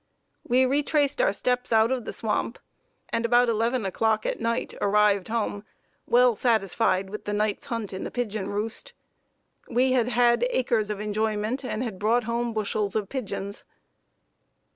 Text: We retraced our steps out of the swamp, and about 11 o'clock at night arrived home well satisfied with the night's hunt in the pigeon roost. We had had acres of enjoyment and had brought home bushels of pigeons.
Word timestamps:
We 0.43 0.65
retraced 0.65 1.21
our 1.21 1.31
steps 1.31 1.71
out 1.71 1.91
of 1.91 2.05
the 2.05 2.11
swamp, 2.11 2.57
and 3.09 3.23
about 3.23 3.49
11 3.49 3.85
o'clock 3.85 4.25
at 4.25 4.39
night 4.39 4.73
arrived 4.81 5.27
home 5.27 5.63
well 6.07 6.33
satisfied 6.33 7.11
with 7.11 7.25
the 7.25 7.33
night's 7.35 7.67
hunt 7.67 7.93
in 7.93 8.03
the 8.03 8.09
pigeon 8.09 8.49
roost. 8.49 8.93
We 9.69 9.91
had 9.91 10.07
had 10.07 10.43
acres 10.49 10.89
of 10.89 10.99
enjoyment 10.99 11.63
and 11.63 11.83
had 11.83 11.99
brought 11.99 12.23
home 12.23 12.51
bushels 12.51 12.95
of 12.95 13.09
pigeons. 13.09 13.63